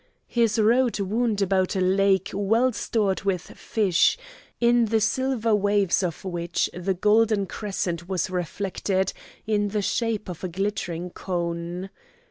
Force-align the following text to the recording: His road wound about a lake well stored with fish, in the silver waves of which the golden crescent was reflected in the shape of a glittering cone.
His 0.25 0.57
road 0.57 0.99
wound 0.99 1.43
about 1.43 1.75
a 1.75 1.79
lake 1.79 2.31
well 2.33 2.73
stored 2.73 3.21
with 3.21 3.43
fish, 3.55 4.17
in 4.59 4.85
the 4.85 4.99
silver 4.99 5.53
waves 5.53 6.01
of 6.01 6.25
which 6.25 6.71
the 6.73 6.95
golden 6.95 7.45
crescent 7.45 8.09
was 8.09 8.31
reflected 8.31 9.13
in 9.45 9.67
the 9.67 9.81
shape 9.83 10.27
of 10.27 10.43
a 10.43 10.47
glittering 10.49 11.11
cone. 11.11 11.91